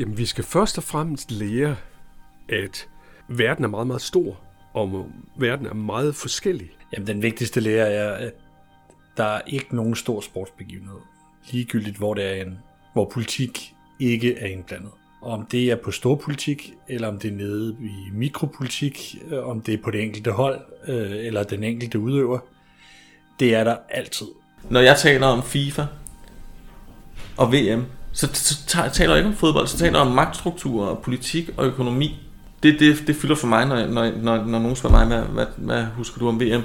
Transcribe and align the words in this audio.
Jamen, 0.00 0.18
vi 0.18 0.26
skal 0.26 0.44
først 0.44 0.78
og 0.78 0.84
fremmest 0.84 1.30
lære, 1.30 1.76
at 2.48 2.88
verden 3.28 3.64
er 3.64 3.68
meget, 3.68 3.86
meget 3.86 4.02
stor, 4.02 4.40
og 4.74 5.10
verden 5.36 5.66
er 5.66 5.74
meget 5.74 6.14
forskellig. 6.14 6.70
Jamen, 6.92 7.06
den 7.06 7.22
vigtigste 7.22 7.60
lære 7.60 7.88
er, 7.88 8.12
at 8.12 8.32
der 9.16 9.24
er 9.24 9.40
ikke 9.46 9.76
nogen 9.76 9.94
stor 9.94 10.20
sportsbegivenhed. 10.20 10.98
Ligegyldigt, 11.50 11.96
hvor 11.96 12.14
det 12.14 12.24
er 12.24 12.42
en, 12.42 12.58
hvor 12.92 13.10
politik 13.14 13.74
ikke 13.98 14.38
er 14.38 14.46
indblandet. 14.46 14.90
Om 15.22 15.46
det 15.46 15.70
er 15.70 15.76
på 15.76 15.90
storpolitik, 15.90 16.74
eller 16.88 17.08
om 17.08 17.18
det 17.18 17.30
er 17.30 17.36
nede 17.36 17.76
i 17.80 18.10
mikropolitik, 18.12 19.16
øh, 19.30 19.48
om 19.48 19.60
det 19.60 19.74
er 19.74 19.82
på 19.82 19.90
det 19.90 20.02
enkelte 20.02 20.30
hold, 20.30 20.60
øh, 20.88 21.26
eller 21.26 21.42
den 21.42 21.64
enkelte 21.64 21.98
udøver, 21.98 22.38
det 23.40 23.54
er 23.54 23.64
der 23.64 23.76
altid. 23.88 24.26
Når 24.70 24.80
jeg 24.80 24.98
taler 24.98 25.26
om 25.26 25.42
FIFA 25.42 25.86
og 27.36 27.52
VM, 27.52 27.86
så, 28.12 28.28
så 28.32 28.54
taler 28.92 29.14
jeg 29.14 29.18
ikke 29.18 29.28
om 29.28 29.36
fodbold, 29.36 29.66
så 29.66 29.78
taler 29.78 29.98
jeg 29.98 30.08
om 30.08 30.14
magtstrukturer 30.14 30.94
politik 30.94 31.50
og 31.56 31.66
økonomi. 31.66 32.18
Det, 32.62 32.80
det, 32.80 33.02
det 33.06 33.16
fylder 33.16 33.34
for 33.34 33.46
mig, 33.46 33.66
når, 33.66 33.86
når, 33.86 34.10
når, 34.22 34.36
når 34.36 34.58
nogen 34.58 34.76
spørger 34.76 35.06
mig, 35.06 35.06
hvad, 35.06 35.22
hvad, 35.22 35.46
hvad 35.56 35.84
husker 35.96 36.18
du 36.18 36.28
om 36.28 36.40
VM? 36.40 36.62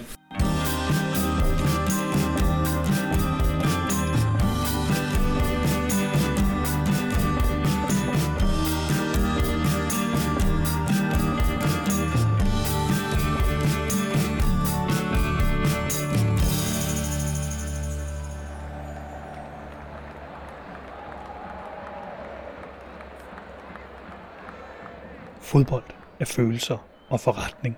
Fodbold 25.46 25.84
er 26.20 26.26
følelser 26.26 26.78
og 27.10 27.20
forretning. 27.20 27.78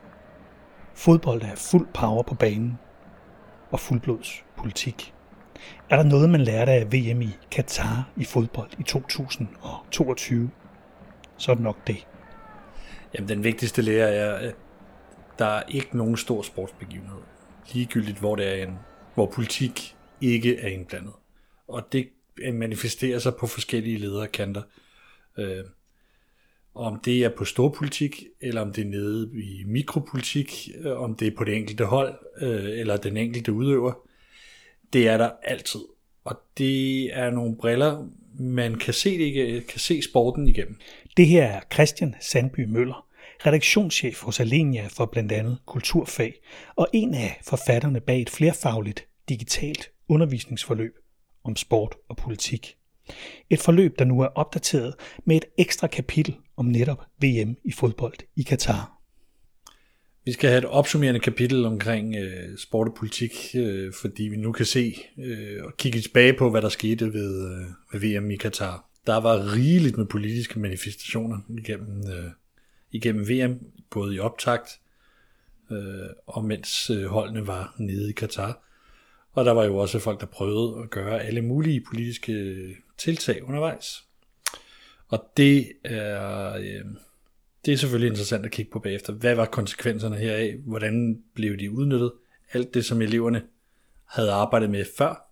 Fodbold 0.95 1.41
er 1.41 1.55
fuld 1.55 1.87
power 1.93 2.23
på 2.23 2.35
banen 2.35 2.79
og 3.71 3.79
fuldblods 3.79 4.45
politik. 4.57 5.13
Er 5.89 5.95
der 5.95 6.03
noget, 6.03 6.29
man 6.29 6.41
lærte 6.41 6.71
af 6.71 6.93
VM 6.93 7.21
i 7.21 7.29
Katar 7.51 8.09
i 8.17 8.25
fodbold 8.25 8.69
i 8.79 8.83
2022, 8.83 10.49
så 11.37 11.51
er 11.51 11.55
det 11.55 11.63
nok 11.63 11.87
det. 11.87 12.07
Jamen, 13.13 13.29
den 13.29 13.43
vigtigste 13.43 13.81
lære 13.81 14.09
er, 14.09 14.33
at 14.33 14.55
der 15.39 15.45
er 15.45 15.63
ikke 15.67 15.97
nogen 15.97 16.17
stor 16.17 16.41
sportsbegivenhed. 16.41 17.21
Ligegyldigt, 17.73 18.19
hvor 18.19 18.35
det 18.35 18.59
er 18.59 18.63
en, 18.67 18.79
hvor 19.13 19.25
politik 19.25 19.95
ikke 20.21 20.59
er 20.59 20.67
indblandet. 20.67 21.13
Og 21.67 21.83
det 21.91 22.09
manifesterer 22.53 23.19
sig 23.19 23.35
på 23.35 23.47
forskellige 23.47 23.97
lederkanter. 23.97 24.61
Øh, 25.37 25.63
om 26.77 26.99
det 26.99 27.23
er 27.23 27.29
på 27.29 27.45
storpolitik, 27.45 28.23
eller 28.41 28.61
om 28.61 28.73
det 28.73 28.81
er 28.81 28.89
nede 28.89 29.31
i 29.33 29.63
mikropolitik, 29.65 30.69
øh, 30.79 31.01
om 31.01 31.15
det 31.15 31.27
er 31.27 31.35
på 31.37 31.43
det 31.43 31.55
enkelte 31.55 31.85
hold, 31.85 32.15
øh, 32.41 32.79
eller 32.79 32.97
den 32.97 33.17
enkelte 33.17 33.53
udøver. 33.53 33.93
Det 34.93 35.07
er 35.07 35.17
der 35.17 35.29
altid. 35.43 35.79
Og 36.23 36.41
det 36.57 37.03
er 37.17 37.29
nogle 37.29 37.55
briller, 37.55 38.05
man 38.39 38.75
kan 38.75 38.93
se, 38.93 39.17
det 39.17 39.23
ikke, 39.23 39.61
kan 39.61 39.79
se 39.79 40.01
sporten 40.01 40.47
igennem. 40.47 40.79
Det 41.17 41.27
her 41.27 41.43
er 41.43 41.61
Christian 41.73 42.15
Sandby 42.19 42.65
Møller, 42.65 43.07
redaktionschef 43.45 44.21
hos 44.21 44.39
Alenia 44.39 44.87
for 44.87 45.05
blandt 45.05 45.31
andet 45.31 45.57
kulturfag, 45.65 46.33
og 46.75 46.87
en 46.93 47.13
af 47.13 47.39
forfatterne 47.43 47.99
bag 47.99 48.21
et 48.21 48.29
flerfagligt 48.29 49.07
digitalt 49.29 49.91
undervisningsforløb 50.07 50.95
om 51.43 51.55
sport 51.55 51.95
og 52.09 52.17
politik. 52.17 52.76
Et 53.49 53.59
forløb, 53.59 53.99
der 53.99 54.05
nu 54.05 54.19
er 54.19 54.27
opdateret 54.27 54.93
med 55.25 55.35
et 55.35 55.45
ekstra 55.57 55.87
kapitel 55.87 56.35
om 56.57 56.65
netop 56.65 57.01
VM 57.21 57.55
i 57.63 57.71
fodbold 57.71 58.17
i 58.35 58.41
Katar. 58.41 58.93
Vi 60.25 60.31
skal 60.31 60.49
have 60.49 60.57
et 60.57 60.65
opsummerende 60.65 61.19
kapitel 61.19 61.65
omkring 61.65 62.15
øh, 62.15 62.57
sport 62.57 62.87
og 62.87 62.95
politik, 62.95 63.31
øh, 63.55 63.93
fordi 64.01 64.23
vi 64.23 64.35
nu 64.35 64.51
kan 64.51 64.65
se 64.65 64.95
øh, 65.19 65.63
og 65.63 65.77
kigge 65.77 66.01
tilbage 66.01 66.33
på, 66.33 66.49
hvad 66.49 66.61
der 66.61 66.69
skete 66.69 67.13
ved, 67.13 67.51
øh, 67.51 68.01
ved 68.01 68.19
VM 68.19 68.31
i 68.31 68.35
Katar. 68.35 68.89
Der 69.05 69.17
var 69.17 69.53
rigeligt 69.55 69.97
med 69.97 70.05
politiske 70.05 70.59
manifestationer 70.59 71.37
igennem, 71.57 72.11
øh, 72.11 72.31
igennem 72.91 73.29
VM, 73.29 73.59
både 73.89 74.15
i 74.15 74.19
optakt 74.19 74.79
øh, 75.71 76.09
og 76.27 76.45
mens 76.45 76.89
øh, 76.89 77.05
holdene 77.05 77.47
var 77.47 77.75
nede 77.79 78.09
i 78.09 78.13
Katar. 78.13 78.63
Og 79.37 79.45
der 79.45 79.51
var 79.51 79.65
jo 79.65 79.77
også 79.77 79.99
folk, 79.99 80.19
der 80.19 80.25
prøvede 80.25 80.83
at 80.83 80.89
gøre 80.89 81.23
alle 81.23 81.41
mulige 81.41 81.81
politiske 81.81 82.55
tiltag 82.97 83.43
undervejs. 83.43 84.03
Og 85.07 85.31
det 85.37 85.71
er, 85.83 86.53
øh, 86.53 86.85
det 87.65 87.73
er 87.73 87.77
selvfølgelig 87.77 88.09
interessant 88.09 88.45
at 88.45 88.51
kigge 88.51 88.71
på 88.71 88.79
bagefter. 88.79 89.13
Hvad 89.13 89.35
var 89.35 89.45
konsekvenserne 89.45 90.15
heraf? 90.15 90.55
Hvordan 90.65 91.23
blev 91.33 91.59
de 91.59 91.71
udnyttet? 91.71 92.11
Alt 92.53 92.73
det, 92.73 92.85
som 92.85 93.01
eleverne 93.01 93.43
havde 94.05 94.31
arbejdet 94.31 94.69
med 94.69 94.85
før, 94.97 95.29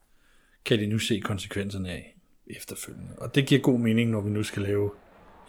kan 0.66 0.80
de 0.80 0.88
nu 0.88 1.00
se 1.00 1.20
konsekvenserne 1.20 1.90
af 1.90 2.18
efterfølgende. 2.48 3.12
Og 3.18 3.36
det 3.36 3.48
giver 3.48 3.62
god 3.62 3.80
mening, 3.80 4.12
når 4.12 4.22
vi 4.22 4.30
nu 4.30 4.44
skal 4.44 4.62
lave 4.62 4.92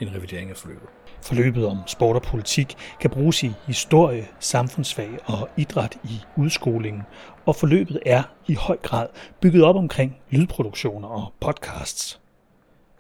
en 0.00 0.14
revidering 0.14 0.50
af 0.50 0.56
forløbet. 0.56 0.88
Forløbet 1.22 1.66
om 1.66 1.78
sport 1.86 2.16
og 2.16 2.22
politik 2.22 2.74
kan 3.00 3.10
bruges 3.10 3.42
i 3.42 3.52
historie, 3.66 4.28
samfundsfag 4.40 5.10
og 5.24 5.48
idræt 5.56 5.98
i 6.04 6.20
udskolingen, 6.36 7.02
og 7.46 7.56
forløbet 7.56 8.00
er 8.06 8.22
i 8.46 8.54
høj 8.54 8.76
grad 8.76 9.08
bygget 9.40 9.64
op 9.64 9.76
omkring 9.76 10.16
lydproduktioner 10.30 11.08
og 11.08 11.32
podcasts. 11.40 12.20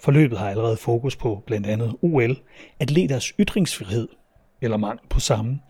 Forløbet 0.00 0.38
har 0.38 0.50
allerede 0.50 0.76
fokus 0.76 1.16
på 1.16 1.42
blandt 1.46 1.66
andet 1.66 1.96
OL, 2.02 2.36
atleters 2.80 3.32
ytringsfrihed, 3.40 4.08
eller 4.60 4.76
mangel 4.76 5.06
på 5.10 5.20
samme, 5.20 5.60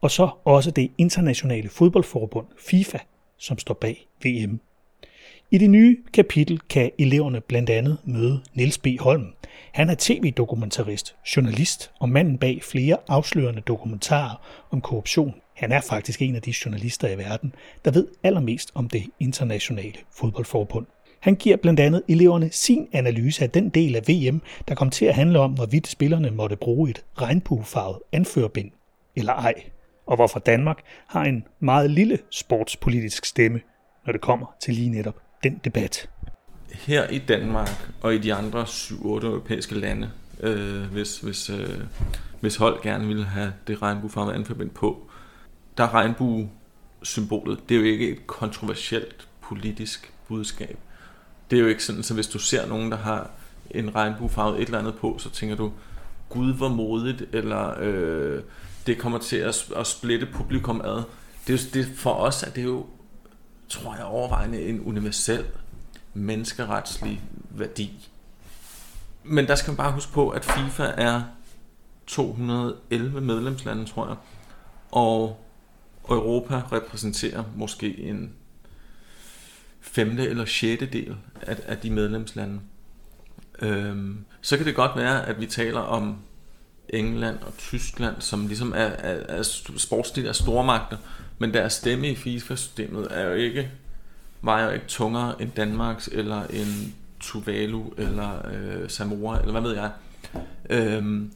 og 0.00 0.10
så 0.10 0.30
også 0.44 0.70
det 0.70 0.90
internationale 0.98 1.68
fodboldforbund 1.68 2.46
FIFA, 2.58 2.98
som 3.38 3.58
står 3.58 3.74
bag 3.74 4.06
VM. 4.24 4.60
I 5.50 5.58
det 5.58 5.70
nye 5.70 5.96
kapitel 6.12 6.58
kan 6.58 6.90
eleverne 6.98 7.40
blandt 7.40 7.70
andet 7.70 7.98
møde 8.04 8.42
Niels 8.54 8.78
B. 8.78 8.86
Holm. 9.00 9.26
Han 9.72 9.90
er 9.90 9.94
tv-dokumentarist, 9.98 11.14
journalist 11.36 11.90
og 12.00 12.08
manden 12.08 12.38
bag 12.38 12.62
flere 12.62 12.96
afslørende 13.08 13.60
dokumentarer 13.60 14.66
om 14.70 14.80
korruption. 14.80 15.34
Han 15.54 15.72
er 15.72 15.80
faktisk 15.80 16.22
en 16.22 16.36
af 16.36 16.42
de 16.42 16.54
journalister 16.64 17.08
i 17.08 17.18
verden, 17.18 17.54
der 17.84 17.90
ved 17.90 18.06
allermest 18.22 18.70
om 18.74 18.88
det 18.88 19.02
internationale 19.20 19.98
fodboldforbund. 20.12 20.86
Han 21.20 21.34
giver 21.34 21.56
blandt 21.56 21.80
andet 21.80 22.02
eleverne 22.08 22.50
sin 22.52 22.88
analyse 22.92 23.42
af 23.42 23.50
den 23.50 23.68
del 23.68 23.96
af 23.96 24.08
VM, 24.08 24.40
der 24.68 24.74
kom 24.74 24.90
til 24.90 25.04
at 25.04 25.14
handle 25.14 25.38
om, 25.38 25.52
hvorvidt 25.52 25.86
spillerne 25.86 26.30
måtte 26.30 26.56
bruge 26.56 26.90
et 26.90 27.04
regnbuefarvet 27.14 27.98
anførbind 28.12 28.70
eller 29.16 29.32
ej, 29.32 29.54
og 30.06 30.16
hvorfor 30.16 30.38
Danmark 30.38 30.78
har 31.06 31.24
en 31.24 31.44
meget 31.60 31.90
lille 31.90 32.18
sportspolitisk 32.30 33.24
stemme, 33.24 33.60
når 34.06 34.12
det 34.12 34.20
kommer 34.20 34.46
til 34.60 34.74
lige 34.74 34.90
netop 34.90 35.16
den 35.42 35.60
debat. 35.64 36.08
Her 36.72 37.08
i 37.08 37.18
Danmark 37.18 37.68
og 38.00 38.14
i 38.14 38.18
de 38.18 38.34
andre 38.34 38.62
7-8 38.62 38.96
europæiske 39.04 39.74
lande, 39.74 40.10
øh, 40.40 40.84
hvis, 40.84 41.18
hvis, 41.18 41.50
øh, 41.50 41.80
hvis 42.40 42.56
hold 42.56 42.82
gerne 42.82 43.06
ville 43.06 43.24
have 43.24 43.52
det 43.66 43.82
regnbuefarvede 43.82 44.34
anførbind 44.34 44.70
på, 44.70 45.10
der 45.78 45.84
er 45.84 45.94
regnbue-symbolet, 45.94 47.68
det 47.68 47.74
er 47.74 47.78
jo 47.78 47.86
ikke 47.86 48.10
et 48.10 48.26
kontroversielt 48.26 49.28
politisk 49.40 50.12
budskab 50.28 50.78
det 51.52 51.58
er 51.58 51.62
jo 51.62 51.68
ikke 51.68 51.84
sådan, 51.84 52.02
så 52.02 52.14
hvis 52.14 52.26
du 52.26 52.38
ser 52.38 52.66
nogen, 52.66 52.90
der 52.90 52.96
har 52.96 53.30
en 53.70 53.94
regnbuefarvet 53.94 54.60
et 54.60 54.66
eller 54.66 54.78
andet 54.78 54.94
på, 54.94 55.16
så 55.18 55.30
tænker 55.30 55.56
du, 55.56 55.72
gud 56.28 56.54
hvor 56.54 56.68
modigt, 56.68 57.24
eller 57.32 57.74
øh, 57.80 58.42
det 58.86 58.98
kommer 58.98 59.18
til 59.18 59.36
at, 59.36 59.70
at 59.76 59.86
splitte 59.86 60.26
publikum 60.26 60.80
ad. 60.84 61.02
Det, 61.46 61.54
er, 61.54 61.70
det, 61.74 61.86
for 61.96 62.10
os 62.10 62.42
er 62.42 62.50
det 62.50 62.64
jo, 62.64 62.86
tror 63.72 63.94
jeg, 63.94 64.04
overvejende 64.04 64.62
en 64.62 64.80
universel 64.80 65.44
menneskeretslig 66.14 67.22
værdi. 67.50 68.08
Men 69.24 69.46
der 69.46 69.54
skal 69.54 69.70
man 69.70 69.76
bare 69.76 69.92
huske 69.92 70.12
på, 70.12 70.30
at 70.30 70.44
FIFA 70.44 70.82
er 70.96 71.22
211 72.06 73.20
medlemslande, 73.20 73.84
tror 73.84 74.06
jeg. 74.06 74.16
Og 74.90 75.44
Europa 76.08 76.62
repræsenterer 76.72 77.44
måske 77.56 77.98
en 77.98 78.32
femte 79.80 80.28
eller 80.28 80.44
sjette 80.44 80.86
del 80.86 81.16
af, 81.42 81.56
af 81.66 81.78
de 81.78 81.90
medlemslande. 81.90 82.60
Øhm, 83.58 84.24
så 84.40 84.56
kan 84.56 84.66
det 84.66 84.74
godt 84.74 84.96
være, 84.96 85.26
at 85.26 85.40
vi 85.40 85.46
taler 85.46 85.80
om 85.80 86.16
England 86.92 87.38
og 87.46 87.56
Tyskland, 87.58 88.16
som 88.18 88.46
ligesom 88.46 88.72
er, 88.72 88.76
er, 88.76 89.38
er 89.38 89.42
sportsligt 89.76 90.28
er 90.28 90.32
stormagter, 90.32 90.96
men 91.38 91.54
deres 91.54 91.72
stemme 91.72 92.08
i 92.08 92.14
FIFA-systemet 92.14 93.08
er 93.10 93.24
jo 93.24 93.32
ikke, 93.32 93.70
vejer 94.42 94.64
jo 94.64 94.70
ikke 94.70 94.86
tungere 94.86 95.42
end 95.42 95.50
Danmarks, 95.56 96.08
eller 96.12 96.42
en 96.42 96.94
Tuvalu, 97.20 97.82
eller 97.98 98.50
øh, 98.52 98.90
Samoa, 98.90 99.38
eller 99.38 99.52
hvad 99.52 99.62
ved 99.62 99.74
jeg. 99.74 99.90
Øhm, 100.70 101.30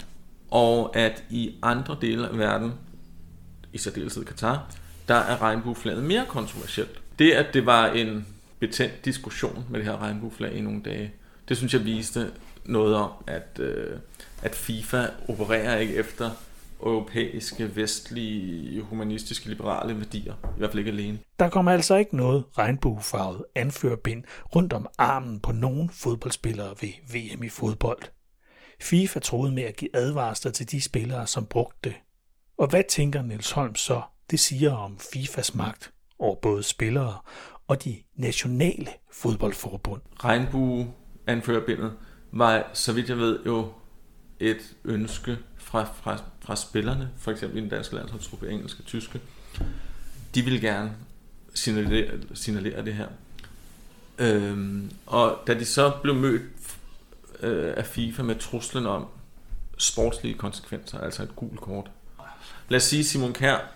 og 0.50 0.96
at 0.96 1.24
i 1.30 1.54
andre 1.62 1.96
dele 2.00 2.28
af 2.28 2.38
verden, 2.38 2.72
i 3.72 3.78
særdeleshed 3.78 4.24
Katar, 4.24 4.70
der 5.08 5.14
er 5.14 5.42
regnbueflaget 5.42 6.04
mere 6.04 6.24
kontroversielt. 6.28 7.00
Det, 7.18 7.32
at 7.32 7.54
det 7.54 7.66
var 7.66 7.86
en 7.86 8.26
betændt 8.58 9.04
diskussion 9.04 9.64
med 9.70 9.78
det 9.80 9.88
her 9.88 10.02
regnbueflag 10.02 10.54
i 10.54 10.60
nogle 10.60 10.82
dage, 10.82 11.12
Det 11.48 11.56
synes 11.56 11.74
jeg 11.74 11.84
viste 11.84 12.30
noget 12.68 12.94
om, 12.94 13.10
at, 13.26 13.58
øh, 13.58 13.98
at 14.42 14.54
FIFA 14.54 15.06
opererer 15.28 15.78
ikke 15.78 15.94
efter 15.94 16.30
europæiske, 16.82 17.76
vestlige, 17.76 18.82
humanistiske, 18.82 19.48
liberale 19.48 19.96
værdier. 19.96 20.34
I 20.34 20.58
hvert 20.58 20.70
fald 20.70 20.78
ikke 20.78 20.90
alene. 20.90 21.18
Der 21.38 21.48
kommer 21.48 21.72
altså 21.72 21.96
ikke 21.96 22.16
noget 22.16 22.44
regnbuefarvet 22.58 23.44
anførbind 23.54 24.24
rundt 24.56 24.72
om 24.72 24.86
armen 24.98 25.40
på 25.40 25.52
nogen 25.52 25.90
fodboldspillere 25.90 26.74
ved 26.80 26.88
VM 27.12 27.42
i 27.42 27.48
fodbold. 27.48 28.02
FIFA 28.80 29.20
troede 29.20 29.52
med 29.52 29.62
at 29.62 29.76
give 29.76 29.96
advarsler 29.96 30.52
til 30.52 30.70
de 30.70 30.80
spillere, 30.80 31.26
som 31.26 31.46
brugte 31.46 31.78
det. 31.84 31.94
Og 32.58 32.66
hvad 32.68 32.82
tænker 32.88 33.22
Niels 33.22 33.50
Holm 33.50 33.74
så, 33.74 34.02
det 34.30 34.40
siger 34.40 34.72
om 34.72 34.98
FIFAs 35.12 35.54
magt 35.54 35.92
over 36.18 36.36
både 36.42 36.62
spillere 36.62 37.18
og 37.68 37.84
de 37.84 37.96
nationale 38.16 38.88
fodboldforbund? 39.12 40.02
Regnbue 40.24 40.92
anførbindet 41.26 41.92
var, 42.38 42.70
så 42.72 42.92
vidt 42.92 43.08
jeg 43.08 43.18
ved, 43.18 43.38
jo 43.46 43.72
et 44.40 44.74
ønske 44.84 45.38
fra, 45.56 45.84
fra, 46.02 46.18
fra 46.40 46.56
spillerne, 46.56 47.10
for 47.18 47.30
eksempel 47.30 47.58
i 47.58 47.60
den 47.60 47.70
danske 47.70 47.94
landsholdstruppe, 47.94 48.50
engelske, 48.50 48.82
tyske. 48.82 49.20
De 50.34 50.42
ville 50.42 50.60
gerne 50.60 50.92
signalere, 51.54 52.10
signalere 52.34 52.84
det 52.84 52.94
her. 52.94 53.08
Øhm, 54.18 54.90
og 55.06 55.38
da 55.46 55.54
de 55.54 55.64
så 55.64 55.92
blev 56.02 56.14
mødt 56.14 56.42
øh, 57.40 57.74
af 57.76 57.86
FIFA 57.86 58.22
med 58.22 58.36
truslen 58.36 58.86
om 58.86 59.06
sportslige 59.78 60.34
konsekvenser, 60.34 60.98
altså 60.98 61.22
et 61.22 61.36
gult 61.36 61.60
kort. 61.60 61.90
Lad 62.68 62.76
os 62.76 62.82
sige, 62.82 63.04
Simon 63.04 63.32
Kær 63.32 63.75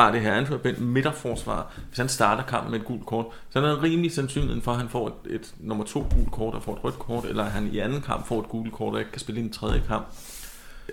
bare 0.00 0.12
det 0.12 0.20
her 0.20 0.34
anførbind 0.34 0.78
midterforsvar, 0.78 1.72
hvis 1.88 1.98
han 1.98 2.08
starter 2.08 2.42
kampen 2.42 2.70
med 2.70 2.80
et 2.80 2.86
gult 2.86 3.06
kort, 3.06 3.26
så 3.50 3.58
er 3.58 3.62
der 3.62 3.82
rimelig 3.82 4.12
sandsynlighed 4.12 4.62
for, 4.62 4.72
at 4.72 4.78
han 4.78 4.88
får 4.88 5.06
et, 5.08 5.34
et 5.34 5.54
nummer 5.58 5.84
to 5.84 6.06
gult 6.14 6.30
kort 6.32 6.54
og 6.54 6.62
får 6.62 6.72
et 6.72 6.84
rødt 6.84 6.98
kort, 6.98 7.24
eller 7.24 7.44
at 7.44 7.50
han 7.50 7.66
i 7.72 7.78
anden 7.78 8.00
kamp 8.02 8.26
får 8.26 8.40
et 8.40 8.48
gult 8.48 8.72
kort 8.72 8.94
og 8.94 9.00
ikke 9.00 9.12
kan 9.12 9.20
spille 9.20 9.40
i 9.40 9.44
en 9.44 9.52
tredje 9.52 9.82
kamp. 9.88 10.06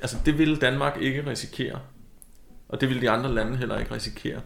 Altså 0.01 0.17
det 0.25 0.37
ville 0.37 0.57
Danmark 0.57 0.97
ikke 1.01 1.29
risikere, 1.29 1.79
og 2.69 2.81
det 2.81 2.89
ville 2.89 3.01
de 3.01 3.09
andre 3.09 3.33
lande 3.33 3.57
heller 3.57 3.77
ikke 3.77 3.93
risikere. 3.93 4.41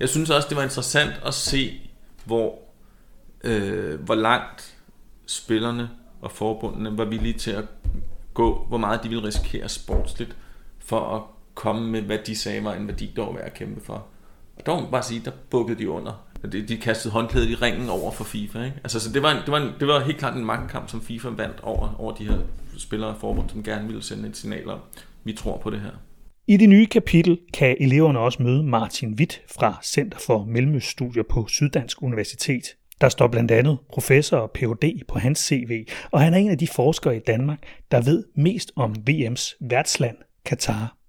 Jeg 0.00 0.08
synes 0.08 0.30
også, 0.30 0.48
det 0.48 0.56
var 0.56 0.62
interessant 0.62 1.12
at 1.26 1.34
se, 1.34 1.90
hvor, 2.24 2.58
øh, 3.44 4.00
hvor 4.00 4.14
langt 4.14 4.74
spillerne 5.26 5.90
og 6.20 6.30
forbundene 6.30 6.98
var 6.98 7.04
villige 7.04 7.38
til 7.38 7.50
at 7.50 7.64
gå, 8.34 8.64
hvor 8.68 8.78
meget 8.78 9.02
de 9.02 9.08
ville 9.08 9.24
risikere 9.24 9.68
sportsligt 9.68 10.36
for 10.78 11.16
at 11.16 11.22
komme 11.60 11.90
med, 11.90 12.02
hvad 12.02 12.18
de 12.26 12.36
sagde 12.36 12.64
var 12.64 12.74
en 12.74 12.88
værdi, 12.88 13.12
der 13.16 13.24
var 13.24 13.32
værd 13.32 13.44
at 13.44 13.54
kæmpe 13.54 13.80
for. 13.80 14.06
Og 14.56 14.66
der 14.66 14.74
må 14.74 14.80
man 14.80 14.90
bare 14.90 15.02
sige, 15.02 15.22
der 15.24 15.30
bukkede 15.50 15.78
de 15.78 15.90
under. 15.90 16.26
De, 16.52 16.66
de 16.68 16.76
kastede 16.76 17.12
håndklædet 17.12 17.50
i 17.50 17.54
ringen 17.54 17.88
over 17.88 18.10
for 18.12 18.24
FIFA. 18.24 18.64
Ikke? 18.64 18.76
Altså, 18.76 19.00
så 19.00 19.12
det 19.12 19.22
var, 19.22 19.30
en, 19.30 19.36
det, 19.36 19.52
var 19.52 19.58
en, 19.58 19.72
det 19.80 19.88
var 19.88 20.04
helt 20.04 20.18
klart 20.18 20.36
en 20.36 20.44
magtkamp, 20.44 20.88
som 20.88 21.02
FIFA 21.02 21.28
vandt 21.28 21.60
over, 21.62 21.96
over 21.98 22.14
de 22.14 22.24
her 22.24 22.38
spillere 22.78 23.10
og 23.10 23.16
forbund, 23.20 23.48
som 23.50 23.62
gerne 23.62 23.86
ville 23.86 24.02
sende 24.02 24.28
et 24.28 24.36
signal 24.36 24.70
om, 24.70 24.78
vi 25.24 25.32
tror 25.32 25.58
på 25.58 25.70
det 25.70 25.80
her. 25.80 25.90
I 26.46 26.56
det 26.56 26.68
nye 26.68 26.86
kapitel 26.86 27.38
kan 27.54 27.76
eleverne 27.80 28.18
også 28.18 28.42
møde 28.42 28.62
Martin 28.62 29.14
Witt 29.14 29.40
fra 29.56 29.78
Center 29.84 30.18
for 30.18 30.44
Mellemøststudier 30.44 31.22
på 31.30 31.46
Syddansk 31.46 32.02
Universitet. 32.02 32.64
Der 33.00 33.08
står 33.08 33.28
blandt 33.28 33.50
andet 33.50 33.78
professor 33.92 34.36
og 34.36 34.50
Ph.D. 34.50 35.00
på 35.08 35.18
hans 35.18 35.38
CV, 35.38 35.86
og 36.10 36.20
han 36.20 36.34
er 36.34 36.38
en 36.38 36.50
af 36.50 36.58
de 36.58 36.66
forskere 36.66 37.16
i 37.16 37.20
Danmark, 37.26 37.58
der 37.90 38.00
ved 38.00 38.24
mest 38.36 38.72
om 38.76 38.94
VM's 39.08 39.56
værtsland, 39.60 40.16
Katar. 40.44 40.99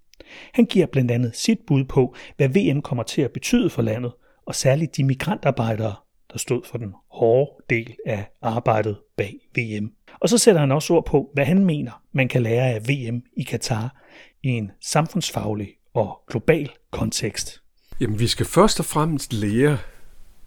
Han 0.52 0.64
giver 0.64 0.86
blandt 0.86 1.10
andet 1.10 1.36
sit 1.36 1.58
bud 1.66 1.84
på, 1.84 2.14
hvad 2.36 2.48
VM 2.48 2.82
kommer 2.82 3.02
til 3.02 3.22
at 3.22 3.32
betyde 3.32 3.70
for 3.70 3.82
landet, 3.82 4.12
og 4.46 4.54
særligt 4.54 4.96
de 4.96 5.04
migrantarbejdere, 5.04 5.94
der 6.32 6.38
stod 6.38 6.62
for 6.64 6.78
den 6.78 6.94
hårde 7.10 7.50
del 7.70 7.96
af 8.06 8.24
arbejdet 8.42 8.96
bag 9.16 9.34
VM. 9.56 9.92
Og 10.20 10.28
så 10.28 10.38
sætter 10.38 10.60
han 10.60 10.72
også 10.72 10.94
ord 10.94 11.06
på, 11.06 11.30
hvad 11.34 11.44
han 11.44 11.64
mener, 11.64 12.02
man 12.12 12.28
kan 12.28 12.42
lære 12.42 12.70
af 12.70 12.88
VM 12.88 13.22
i 13.36 13.42
Katar 13.42 13.96
i 14.42 14.48
en 14.48 14.70
samfundsfaglig 14.80 15.68
og 15.94 16.22
global 16.30 16.70
kontekst. 16.90 17.62
Jamen, 18.00 18.20
vi 18.20 18.26
skal 18.26 18.46
først 18.46 18.80
og 18.80 18.84
fremmest 18.84 19.32
lære, 19.32 19.78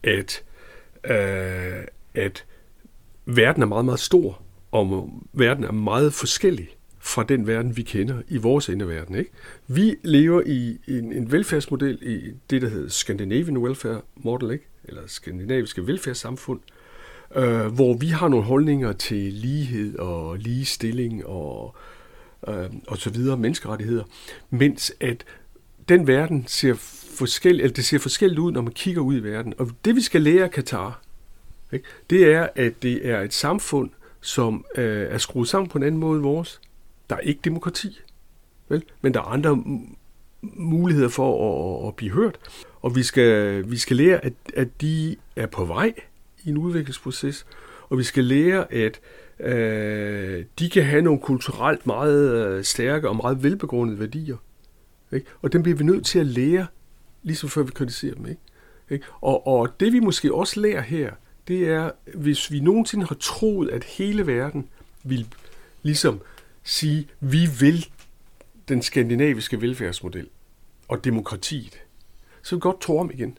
at, 0.03 0.43
øh, 1.03 1.83
at 2.15 2.45
verden 3.25 3.61
er 3.61 3.67
meget, 3.67 3.85
meget 3.85 3.99
stor, 3.99 4.41
og 4.71 5.09
verden 5.33 5.63
er 5.63 5.71
meget 5.71 6.13
forskellig 6.13 6.67
fra 7.05 7.23
den 7.23 7.47
verden, 7.47 7.77
vi 7.77 7.81
kender 7.81 8.21
i 8.27 8.37
vores 8.37 8.69
verden. 8.69 9.15
Ikke? 9.15 9.31
Vi 9.67 9.95
lever 10.03 10.41
i 10.45 10.77
en, 10.87 11.13
en 11.13 11.31
velfærdsmodel 11.31 11.97
i 12.01 12.31
det, 12.49 12.61
der 12.61 12.69
hedder 12.69 12.89
Scandinavian 12.89 13.57
Welfare 13.57 14.01
Model, 14.15 14.51
ikke? 14.51 14.65
eller 14.83 15.01
skandinaviske 15.05 15.87
velfærdssamfund, 15.87 16.59
øh, 17.35 17.65
hvor 17.65 17.93
vi 17.93 18.07
har 18.07 18.27
nogle 18.27 18.45
holdninger 18.45 18.93
til 18.93 19.33
lighed 19.33 19.99
og 19.99 20.37
ligestilling 20.37 21.25
og, 21.25 21.75
øh, 22.47 22.65
og 22.87 22.97
så 22.97 23.09
videre, 23.09 23.37
menneskerettigheder, 23.37 24.03
mens 24.49 24.93
at 24.99 25.25
den 25.89 26.07
verden 26.07 26.43
ser 26.47 26.73
forskelligt, 27.17 27.63
eller 27.63 27.75
det 27.75 27.85
ser 27.85 27.99
forskelligt 27.99 28.39
ud, 28.39 28.51
når 28.51 28.61
man 28.61 28.73
kigger 28.73 29.01
ud 29.01 29.15
i 29.15 29.23
verden. 29.23 29.53
Og 29.57 29.71
det 29.85 29.95
vi 29.95 30.01
skal 30.01 30.21
lære 30.21 30.43
af 30.43 30.51
Katar, 30.51 31.01
ikke, 31.73 31.85
det 32.09 32.33
er, 32.33 32.49
at 32.55 32.73
det 32.81 33.09
er 33.09 33.21
et 33.21 33.33
samfund, 33.33 33.89
som 34.21 34.65
øh, 34.77 35.07
er 35.09 35.17
skruet 35.17 35.47
sammen 35.47 35.69
på 35.69 35.77
en 35.77 35.83
anden 35.83 35.99
måde 35.99 36.15
end 36.15 36.23
vores. 36.23 36.61
Der 37.09 37.15
er 37.15 37.19
ikke 37.19 37.39
demokrati, 37.43 37.99
vel? 38.69 38.83
men 39.01 39.13
der 39.13 39.19
er 39.19 39.23
andre 39.23 39.63
muligheder 40.41 41.09
for 41.09 41.81
at, 41.83 41.87
at 41.87 41.95
blive 41.95 42.11
hørt. 42.11 42.37
Og 42.81 42.95
vi 42.95 43.03
skal, 43.03 43.63
vi 43.71 43.77
skal 43.77 43.97
lære, 43.97 44.25
at, 44.25 44.33
at 44.53 44.81
de 44.81 45.15
er 45.35 45.45
på 45.45 45.65
vej 45.65 45.93
i 46.43 46.49
en 46.49 46.57
udviklingsproces, 46.57 47.45
og 47.89 47.97
vi 47.97 48.03
skal 48.03 48.23
lære, 48.23 48.73
at 48.73 48.99
øh, 49.39 50.45
de 50.59 50.69
kan 50.69 50.83
have 50.83 51.01
nogle 51.01 51.19
kulturelt 51.19 51.87
meget 51.87 52.47
øh, 52.47 52.63
stærke 52.63 53.09
og 53.09 53.15
meget 53.15 53.43
velbegrundede 53.43 53.99
værdier. 53.99 54.37
Ikke? 55.11 55.25
Og 55.41 55.53
dem 55.53 55.63
bliver 55.63 55.77
vi 55.77 55.83
nødt 55.83 56.05
til 56.05 56.19
at 56.19 56.25
lære, 56.25 56.67
ligesom 57.23 57.49
før 57.49 57.63
vi 57.63 57.71
kritiserer 57.71 58.13
dem. 58.13 58.25
Ikke? 58.25 58.41
Ikke? 58.89 59.05
Og, 59.21 59.47
og 59.47 59.79
det 59.79 59.93
vi 59.93 59.99
måske 59.99 60.33
også 60.33 60.59
lærer 60.59 60.81
her, 60.81 61.11
det 61.47 61.69
er, 61.69 61.91
hvis 62.13 62.51
vi 62.51 62.59
nogensinde 62.59 63.05
har 63.05 63.15
troet, 63.15 63.69
at 63.69 63.83
hele 63.83 64.27
verden 64.27 64.67
vil 65.03 65.27
ligesom 65.83 66.21
sige, 66.65 67.07
vi 67.19 67.47
vil 67.59 67.85
den 68.67 68.81
skandinaviske 68.81 69.61
velfærdsmodel 69.61 70.29
og 70.87 71.05
demokratiet, 71.05 71.83
så 72.43 72.55
vil 72.55 72.57
vi 72.57 72.61
godt 72.61 72.81
tro 72.81 72.97
om 72.97 73.11
igen. 73.13 73.37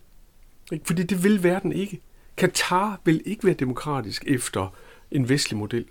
Ikke? 0.73 0.87
Fordi 0.87 1.03
det 1.03 1.25
vil 1.25 1.43
verden 1.43 1.73
ikke. 1.73 2.01
Katar 2.37 3.01
vil 3.05 3.23
ikke 3.25 3.47
være 3.47 3.55
demokratisk 3.55 4.25
efter 4.27 4.75
en 5.11 5.29
vestlig 5.29 5.59
model. 5.59 5.85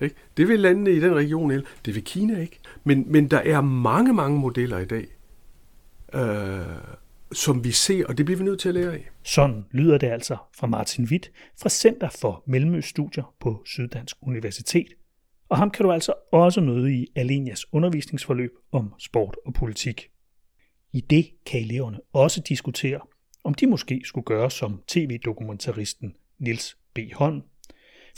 Ikke? 0.00 0.16
Det 0.36 0.48
vil 0.48 0.60
landene 0.60 0.92
i 0.92 1.00
den 1.00 1.14
region, 1.14 1.50
ikke. 1.50 1.64
det 1.84 1.94
vil 1.94 2.04
Kina 2.04 2.40
ikke. 2.40 2.58
Men, 2.84 3.04
men 3.12 3.28
der 3.28 3.38
er 3.38 3.60
mange, 3.60 4.12
mange 4.12 4.38
modeller 4.38 4.78
i 4.78 4.84
dag, 4.84 5.06
øh, 6.14 6.76
som 7.32 7.64
vi 7.64 7.72
ser, 7.72 8.06
og 8.06 8.18
det 8.18 8.26
bliver 8.26 8.38
vi 8.38 8.44
nødt 8.44 8.60
til 8.60 8.68
at 8.68 8.74
lære 8.74 8.92
af. 8.92 9.10
Sådan 9.22 9.64
lyder 9.70 9.98
det 9.98 10.06
altså 10.06 10.36
fra 10.56 10.66
Martin 10.66 11.04
Witt 11.04 11.30
fra 11.60 11.68
Center 11.68 12.08
for 12.20 12.42
Mellemøststudier 12.46 13.34
på 13.40 13.62
Syddansk 13.66 14.16
Universitet. 14.22 14.88
Og 15.48 15.58
ham 15.58 15.70
kan 15.70 15.84
du 15.84 15.92
altså 15.92 16.12
også 16.32 16.60
møde 16.60 16.94
i 16.94 17.06
Alenias 17.16 17.72
undervisningsforløb 17.72 18.50
om 18.72 18.94
sport 18.98 19.36
og 19.46 19.54
politik. 19.54 20.10
I 20.92 21.00
det 21.00 21.30
kan 21.46 21.60
eleverne 21.60 21.98
også 22.12 22.40
diskutere, 22.48 23.00
om 23.44 23.54
de 23.54 23.66
måske 23.66 24.00
skulle 24.04 24.24
gøre 24.24 24.50
som 24.50 24.82
tv-dokumentaristen 24.86 26.14
Nils 26.38 26.76
B. 26.94 26.98
Holm. 27.12 27.42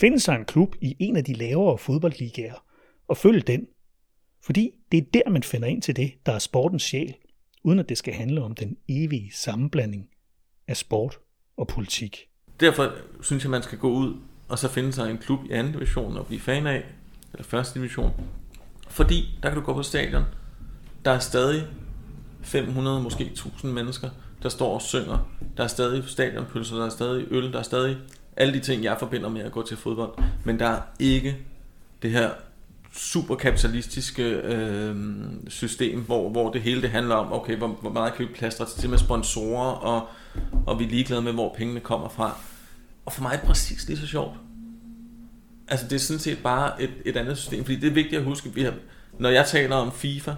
Finde 0.01 0.21
sig 0.21 0.37
en 0.37 0.45
klub 0.45 0.77
i 0.81 0.97
en 0.99 1.17
af 1.17 1.25
de 1.25 1.33
lavere 1.33 1.79
fodboldligaer 1.79 2.65
og 3.09 3.17
følge 3.17 3.41
den. 3.41 3.67
Fordi 4.43 4.71
det 4.93 4.99
er 4.99 5.11
der, 5.15 5.31
man 5.31 5.43
finder 5.43 5.69
ind 5.69 5.83
til 5.83 5.97
det, 5.97 6.13
der 6.27 6.33
er 6.33 6.39
sportens 6.39 6.83
sjæl, 6.83 7.15
uden 7.65 7.79
at 7.79 7.89
det 7.89 7.99
skal 7.99 8.15
handle 8.15 8.43
om 8.43 8.55
den 8.55 8.77
evige 8.89 9.33
sammenblanding 9.33 10.09
af 10.67 10.77
sport 10.77 11.19
og 11.57 11.67
politik. 11.67 12.29
Derfor 12.61 12.93
synes 13.23 13.45
jeg, 13.45 13.51
man 13.51 13.63
skal 13.63 13.79
gå 13.79 13.91
ud 13.91 14.21
og 14.49 14.59
så 14.59 14.69
finde 14.69 14.93
sig 14.93 15.11
en 15.11 15.19
klub 15.19 15.41
i 15.45 15.53
anden 15.53 15.73
division 15.73 16.17
og 16.17 16.27
blive 16.27 16.41
fan 16.41 16.67
af, 16.67 16.85
eller 17.33 17.45
første 17.45 17.79
division. 17.79 18.13
Fordi 18.89 19.39
der 19.43 19.49
kan 19.49 19.59
du 19.59 19.65
gå 19.65 19.75
på 19.75 19.83
stadion. 19.83 20.25
Der 21.05 21.11
er 21.11 21.19
stadig 21.19 21.67
500, 22.43 23.03
måske 23.03 23.25
1000 23.25 23.73
mennesker, 23.73 24.09
der 24.43 24.49
står 24.49 24.75
og 24.75 24.83
synger. 24.83 25.29
Der 25.57 25.65
er 25.65 25.69
stadig 25.69 26.05
stadionpølser, 26.07 26.77
der 26.77 26.85
er 26.85 26.91
stadig 26.91 27.27
øl, 27.31 27.53
der 27.53 27.59
er 27.59 27.63
stadig 27.63 27.97
alle 28.37 28.55
de 28.55 28.61
ting, 28.61 28.85
jeg 28.85 28.97
forbinder 28.99 29.29
med 29.29 29.41
at 29.41 29.53
gå 29.53 29.63
til 29.67 29.77
fodbold. 29.77 30.23
Men 30.45 30.59
der 30.59 30.67
er 30.67 30.81
ikke 30.99 31.37
det 32.03 32.11
her 32.11 32.31
superkapitalistiske 32.93 34.23
øh, 34.23 34.97
system, 35.49 36.01
hvor, 36.01 36.31
hvor 36.31 36.53
det 36.53 36.63
hele 36.63 36.83
det 36.83 36.91
handler 36.91 37.15
om, 37.15 37.33
okay, 37.33 37.57
hvor, 37.57 37.69
hvor 37.69 37.91
meget 37.91 38.15
kan 38.15 38.29
vi 38.29 38.35
plastre 38.35 38.67
til 38.67 38.91
med 38.91 38.99
sponsorer, 38.99 39.71
og, 39.71 40.09
og 40.67 40.79
vi 40.79 40.85
er 40.85 40.89
ligeglade 40.89 41.23
med, 41.23 41.33
hvor 41.33 41.55
pengene 41.57 41.81
kommer 41.81 42.09
fra. 42.09 42.37
Og 43.07 43.13
for 43.13 43.23
mig 43.23 43.33
er 43.33 43.37
det 43.37 43.47
præcis 43.47 43.89
lige 43.89 43.99
så 43.99 44.07
sjovt. 44.07 44.35
Altså 45.71 45.87
det 45.87 45.93
er 45.97 46.01
sådan 46.01 46.21
set 46.21 46.39
bare 46.43 46.83
et, 46.83 46.91
et 47.05 47.17
andet 47.17 47.39
system, 47.39 47.65
fordi 47.65 47.77
det 47.77 47.89
er 47.89 47.95
vigtigt 47.95 48.19
at 48.19 48.25
huske, 48.25 48.55
vi 48.55 48.63
har, 48.63 48.75
når 49.19 49.29
jeg 49.29 49.47
taler 49.47 49.77
om 49.77 49.93
FIFA 49.93 50.35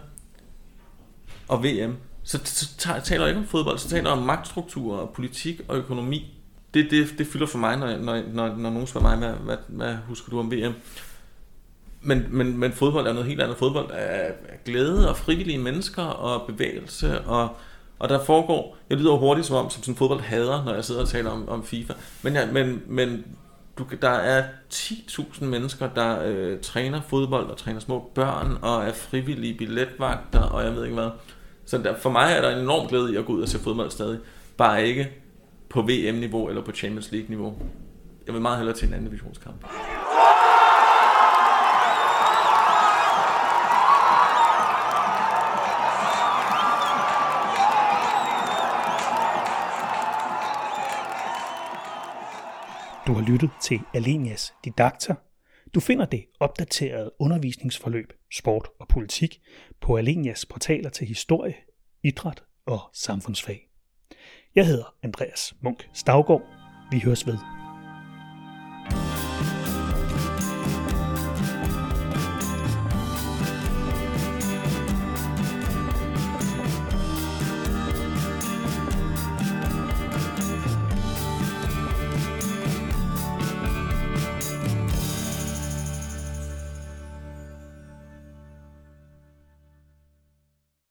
og 1.49 1.65
VM, 1.65 1.97
så, 2.23 2.41
så 2.45 2.69
taler 3.05 3.25
jeg 3.25 3.29
ikke 3.29 3.41
om 3.41 3.47
fodbold, 3.47 3.79
så 3.79 3.89
taler 3.89 4.11
jeg 4.11 4.19
om 4.19 4.25
magtstrukturer, 4.25 5.07
politik 5.07 5.61
og 5.69 5.77
økonomi. 5.77 6.39
det, 6.75 6.91
det, 6.91 7.15
det 7.19 7.27
fylder 7.27 7.47
for 7.47 7.59
mig, 7.59 7.77
når, 7.77 7.99
når, 7.99 8.23
når, 8.33 8.49
når 8.49 8.71
nogen 8.71 8.87
spørger 8.87 9.17
mig, 9.17 9.19
hvad, 9.19 9.39
hvad, 9.45 9.57
hvad 9.69 9.97
husker 10.09 10.31
du 10.31 10.39
om 10.39 10.53
VM? 10.53 10.73
Men, 12.01 12.27
men, 12.31 12.59
men 12.59 12.73
fodbold 12.73 13.07
er 13.07 13.13
noget 13.13 13.29
helt 13.29 13.43
andet. 13.43 13.57
Fodbold 13.57 13.91
er 13.93 14.31
glæde 14.65 15.11
og 15.11 15.17
frivillige 15.17 15.59
mennesker 15.59 16.03
og 16.03 16.47
bevægelse, 16.47 17.21
og, 17.21 17.57
og 17.99 18.09
der 18.09 18.25
foregår, 18.25 18.77
jeg 18.91 18.99
lyder 18.99 19.17
hurtigt 19.17 19.47
som 19.47 19.57
om, 19.57 19.71
som 19.71 19.83
sådan 19.83 19.97
fodbold 19.97 20.21
hader, 20.21 20.65
når 20.65 20.75
jeg 20.75 20.85
sidder 20.85 21.01
og 21.01 21.09
taler 21.09 21.31
om, 21.31 21.49
om 21.49 21.65
FIFA, 21.65 21.93
men, 22.23 22.33
ja, 22.33 22.53
men, 22.53 22.83
men 22.87 23.25
du, 23.91 23.97
der 24.03 24.11
er 24.11 24.45
10.000 24.75 25.45
mennesker, 25.45 25.89
der 25.89 26.23
øh, 26.25 26.61
træner 26.61 27.01
fodbold 27.01 27.47
og 27.47 27.57
træner 27.57 27.81
små 27.81 28.11
børn 28.15 28.59
og 28.63 28.85
er 28.85 28.93
frivillige 28.93 29.55
billetvagter 29.59 30.41
og 30.41 30.65
jeg 30.65 30.75
ved 30.75 30.85
ikke 30.85 30.95
hvad. 30.95 31.11
Så 31.65 31.79
der, 31.79 31.97
for 31.97 32.11
mig 32.11 32.33
er 32.33 32.41
der 32.41 32.57
en 32.57 32.59
enorm 32.59 32.89
glæde 32.89 33.13
i 33.13 33.17
at 33.17 33.27
gå 33.27 33.33
ud 33.33 33.43
og 33.43 33.49
se 33.49 33.59
fodbold 33.59 33.91
stadig. 33.91 34.19
Bare 34.57 34.87
ikke 34.87 35.11
på 35.69 35.83
VM-niveau 35.83 36.49
eller 36.49 36.63
på 36.63 36.73
Champions 36.73 37.13
League-niveau. 37.13 37.55
Jeg 38.27 38.35
vil 38.35 38.43
meget 38.43 38.59
hellere 38.59 38.77
til 38.77 38.89
en 38.89 38.95
anden 38.95 39.07
divisionskamp. 39.07 39.65
Du 53.07 53.13
har 53.13 53.23
lyttet 53.23 53.51
til 53.63 53.81
Alenias 53.95 54.55
Didakter. 54.65 55.15
Du 55.75 55.81
finder 55.81 56.05
det 56.05 56.25
opdaterede 56.41 57.11
undervisningsforløb 57.19 58.13
Sport 58.33 58.69
og 58.81 58.89
Politik 58.89 59.41
på 59.81 59.97
Alenias 59.97 60.47
portaler 60.47 60.91
til 60.91 61.07
historie, 61.07 61.55
idræt 62.03 62.43
og 62.67 62.81
samfundsfag. 62.93 63.69
Jeg 64.55 64.67
hedder 64.67 64.95
Andreas 65.03 65.55
Munk 65.63 65.89
Stavgård. 65.93 66.43
Vi 66.91 67.01
høres 67.01 67.27
ved. 67.27 67.62